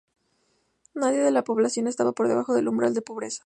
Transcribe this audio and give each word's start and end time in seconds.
Nadie 0.95 1.19
de 1.19 1.29
la 1.29 1.43
población 1.43 1.85
estaba 1.87 2.11
por 2.11 2.27
debajo 2.27 2.55
del 2.55 2.67
umbral 2.67 2.95
de 2.95 3.03
pobreza. 3.03 3.39